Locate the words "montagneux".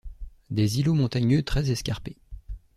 0.95-1.43